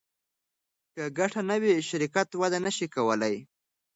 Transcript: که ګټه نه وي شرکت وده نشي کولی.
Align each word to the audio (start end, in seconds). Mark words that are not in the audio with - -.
که 0.93 1.03
ګټه 1.17 1.41
نه 1.49 1.55
وي 1.61 1.73
شرکت 1.89 2.29
وده 2.41 2.59
نشي 2.65 2.87
کولی. 2.95 3.35